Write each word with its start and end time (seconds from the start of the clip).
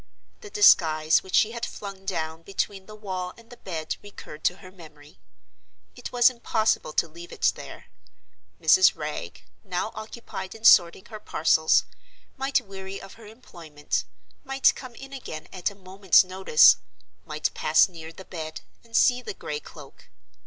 The 0.39 0.49
disguise 0.49 1.21
which 1.21 1.35
she 1.35 1.51
had 1.51 1.63
flung 1.63 2.05
down 2.07 2.41
between 2.41 2.87
the 2.87 2.95
wall 2.95 3.35
and 3.37 3.51
the 3.51 3.57
bed 3.57 3.97
recurred 4.01 4.43
to 4.45 4.55
her 4.55 4.71
memory. 4.71 5.19
It 5.95 6.11
was 6.11 6.27
impossible 6.27 6.91
to 6.93 7.07
leave 7.07 7.31
it 7.31 7.51
there. 7.53 7.85
Mrs. 8.59 8.95
Wragge 8.95 9.43
(now 9.63 9.91
occupied 9.93 10.55
in 10.55 10.65
sorting 10.65 11.05
her 11.11 11.19
parcels) 11.19 11.83
might 12.35 12.59
weary 12.61 12.99
of 12.99 13.13
her 13.13 13.27
employment, 13.27 14.03
might 14.43 14.73
come 14.73 14.95
in 14.95 15.13
again 15.13 15.47
at 15.53 15.69
a 15.69 15.75
moment's 15.75 16.23
notice, 16.23 16.77
might 17.23 17.53
pass 17.53 17.87
near 17.87 18.11
the 18.11 18.25
bed, 18.25 18.61
and 18.83 18.97
see 18.97 19.21
the 19.21 19.35
gray 19.35 19.59
cloak. 19.59 20.09